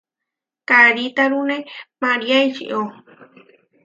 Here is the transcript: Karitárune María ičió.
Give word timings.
Karitárune 0.69 1.57
María 2.03 2.39
ičió. 2.43 2.79